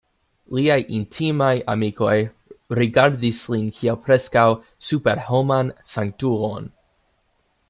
Liaj 0.59 0.77
intimaj 0.99 1.49
amikoj 1.73 2.15
rigardis 2.81 3.43
lin 3.55 3.69
kiel 3.77 4.01
preskaŭ 4.09 4.49
superhoman 4.89 5.75
sanktulon. 5.95 6.71